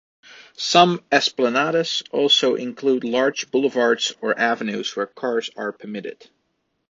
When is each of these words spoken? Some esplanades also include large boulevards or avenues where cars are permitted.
Some 0.57 1.03
esplanades 1.11 2.01
also 2.09 2.55
include 2.55 3.03
large 3.03 3.51
boulevards 3.51 4.15
or 4.19 4.35
avenues 4.35 4.95
where 4.95 5.05
cars 5.05 5.51
are 5.55 5.71
permitted. 5.71 6.27